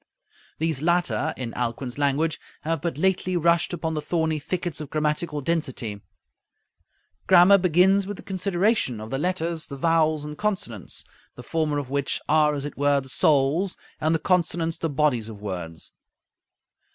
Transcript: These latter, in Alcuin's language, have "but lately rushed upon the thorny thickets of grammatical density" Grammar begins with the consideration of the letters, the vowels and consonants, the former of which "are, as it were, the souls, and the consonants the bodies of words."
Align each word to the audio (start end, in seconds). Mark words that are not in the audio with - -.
These 0.57 0.81
latter, 0.81 1.31
in 1.37 1.53
Alcuin's 1.53 1.99
language, 1.99 2.39
have 2.61 2.81
"but 2.81 2.97
lately 2.97 3.37
rushed 3.37 3.71
upon 3.71 3.93
the 3.93 4.01
thorny 4.01 4.39
thickets 4.39 4.81
of 4.81 4.89
grammatical 4.89 5.41
density" 5.41 6.01
Grammar 7.27 7.59
begins 7.59 8.07
with 8.07 8.17
the 8.17 8.23
consideration 8.23 8.99
of 8.99 9.11
the 9.11 9.19
letters, 9.19 9.67
the 9.67 9.77
vowels 9.77 10.25
and 10.25 10.35
consonants, 10.39 11.03
the 11.35 11.43
former 11.43 11.77
of 11.77 11.91
which 11.91 12.19
"are, 12.27 12.55
as 12.55 12.65
it 12.65 12.79
were, 12.79 12.99
the 12.99 13.09
souls, 13.09 13.77
and 13.99 14.15
the 14.15 14.17
consonants 14.17 14.79
the 14.79 14.89
bodies 14.89 15.29
of 15.29 15.39
words." 15.39 15.93